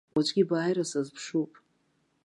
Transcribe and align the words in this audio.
Уаҵәгьы 0.15 0.43
бааира 0.49 0.83
сазыԥшуп. 0.89 1.51